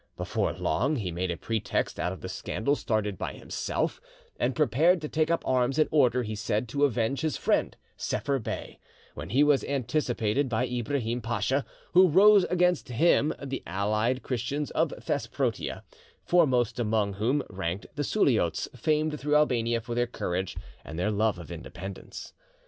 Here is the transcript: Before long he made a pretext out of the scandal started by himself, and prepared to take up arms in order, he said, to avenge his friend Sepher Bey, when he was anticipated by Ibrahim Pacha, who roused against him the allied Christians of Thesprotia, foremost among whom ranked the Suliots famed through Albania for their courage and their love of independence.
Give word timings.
Before 0.17 0.51
long 0.53 0.95
he 0.95 1.11
made 1.11 1.29
a 1.29 1.37
pretext 1.37 1.99
out 1.99 2.11
of 2.11 2.21
the 2.21 2.27
scandal 2.27 2.75
started 2.75 3.19
by 3.19 3.33
himself, 3.33 4.01
and 4.39 4.55
prepared 4.55 4.99
to 5.01 5.07
take 5.07 5.29
up 5.29 5.47
arms 5.47 5.77
in 5.77 5.87
order, 5.91 6.23
he 6.23 6.33
said, 6.33 6.67
to 6.69 6.85
avenge 6.85 7.21
his 7.21 7.37
friend 7.37 7.77
Sepher 7.97 8.39
Bey, 8.39 8.79
when 9.13 9.29
he 9.29 9.43
was 9.43 9.63
anticipated 9.63 10.49
by 10.49 10.65
Ibrahim 10.65 11.21
Pacha, 11.21 11.63
who 11.93 12.07
roused 12.07 12.47
against 12.49 12.89
him 12.89 13.31
the 13.43 13.61
allied 13.67 14.23
Christians 14.23 14.71
of 14.71 14.89
Thesprotia, 14.99 15.83
foremost 16.25 16.79
among 16.79 17.13
whom 17.13 17.43
ranked 17.47 17.85
the 17.95 18.03
Suliots 18.03 18.69
famed 18.75 19.19
through 19.19 19.35
Albania 19.35 19.79
for 19.81 19.93
their 19.93 20.07
courage 20.07 20.57
and 20.83 20.97
their 20.97 21.11
love 21.11 21.37
of 21.37 21.51
independence. 21.51 22.33